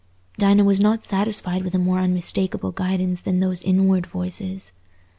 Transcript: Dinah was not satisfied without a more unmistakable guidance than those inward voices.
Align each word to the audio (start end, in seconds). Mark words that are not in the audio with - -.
Dinah 0.39 0.63
was 0.63 0.81
not 0.81 1.03
satisfied 1.03 1.61
without 1.63 1.77
a 1.77 1.83
more 1.83 1.99
unmistakable 1.99 2.71
guidance 2.71 3.21
than 3.21 3.39
those 3.39 3.61
inward 3.61 4.07
voices. 4.07 4.73